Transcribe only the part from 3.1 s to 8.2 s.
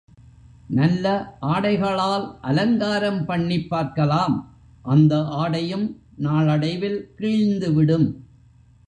பண்ணிப் பார்க்கலாம் அந்த ஆடையும் நாளடைவில் கிழிந்து விடும்.